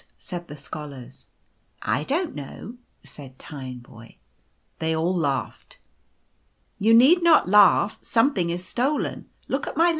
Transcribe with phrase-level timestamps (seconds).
[0.29, 1.27] "said the scholars."
[1.83, 4.15] Idont know," said Tineboy.
[4.79, 5.77] They all laughed."
[6.83, 9.89] Tou need not laugh, something is stolen; look at my \ Something Lost.